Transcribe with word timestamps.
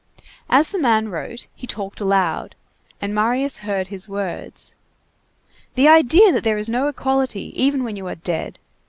As 0.49 0.71
the 0.71 0.79
man 0.79 1.09
wrote, 1.09 1.47
he 1.53 1.67
talked 1.67 2.01
aloud, 2.01 2.55
and 2.99 3.13
Marius 3.13 3.57
heard 3.57 3.89
his 3.89 4.09
words:— 4.09 4.73
"The 5.75 5.87
idea 5.87 6.31
that 6.31 6.43
there 6.43 6.57
is 6.57 6.67
no 6.67 6.87
equality, 6.87 7.53
even 7.55 7.83
when 7.83 7.95
you 7.95 8.07
are 8.07 8.15
dead! 8.15 8.57